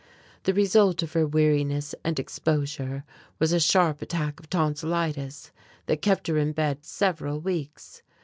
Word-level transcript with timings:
The 0.45 0.53
result 0.55 1.03
of 1.03 1.13
her 1.13 1.27
weariness 1.27 1.93
and 2.03 2.17
exposure 2.19 3.03
was 3.37 3.53
a 3.53 3.59
sharp 3.59 4.01
attack 4.01 4.39
of 4.39 4.49
tonsilitis 4.49 5.51
that 5.85 6.01
kept 6.01 6.25
her 6.25 6.37
in 6.39 6.53
bed 6.53 6.83
several 6.83 7.39
weeks. 7.39 8.01